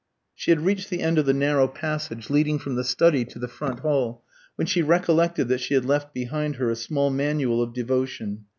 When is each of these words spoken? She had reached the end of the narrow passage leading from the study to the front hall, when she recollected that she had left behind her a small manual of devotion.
She 0.33 0.49
had 0.49 0.61
reached 0.65 0.89
the 0.89 1.03
end 1.03 1.19
of 1.19 1.27
the 1.27 1.31
narrow 1.33 1.67
passage 1.67 2.31
leading 2.31 2.57
from 2.57 2.73
the 2.73 2.83
study 2.83 3.23
to 3.25 3.37
the 3.37 3.47
front 3.47 3.81
hall, 3.81 4.23
when 4.55 4.65
she 4.65 4.81
recollected 4.81 5.47
that 5.49 5.61
she 5.61 5.75
had 5.75 5.85
left 5.85 6.11
behind 6.11 6.55
her 6.55 6.71
a 6.71 6.75
small 6.75 7.11
manual 7.11 7.61
of 7.61 7.71
devotion. 7.71 8.45